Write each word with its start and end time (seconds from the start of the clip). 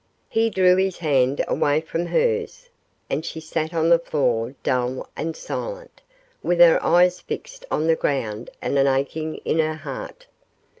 He 0.29 0.49
drew 0.49 0.77
his 0.77 0.97
hand 0.97 1.45
away 1.47 1.79
from 1.79 2.07
hers, 2.07 2.69
and 3.07 3.23
she 3.23 3.39
sat 3.39 3.71
on 3.71 3.89
the 3.89 3.99
floor 3.99 4.55
dull 4.63 5.07
and 5.15 5.35
silent, 5.35 6.01
with 6.41 6.59
her 6.59 6.83
eyes 6.83 7.19
fixed 7.21 7.65
on 7.69 7.85
the 7.85 7.95
ground 7.95 8.49
and 8.63 8.79
an 8.79 8.87
aching 8.87 9.35
in 9.45 9.59
her 9.59 9.75
heart. 9.75 10.25